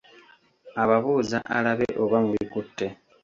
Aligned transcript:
Ababuuza 0.81 1.37
alabe 1.57 1.87
oba 2.03 2.17
mubikutte. 2.25 2.85